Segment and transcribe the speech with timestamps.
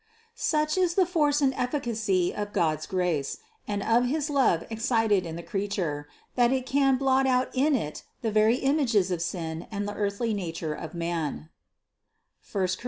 [0.33, 5.35] Such is the force and efficacy of God's grace, and of his love excited in
[5.35, 9.87] the creature, that it can blot out in it the very images of sin and
[9.87, 11.49] the earthly nature of man,
[12.55, 12.67] (I Cor.